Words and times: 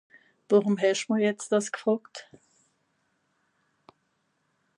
Worùm 0.47 0.77
hesch 0.83 1.05
mich 1.09 1.23
jetz 1.25 1.43
dìss 1.51 1.67
gfröjt? 1.75 2.15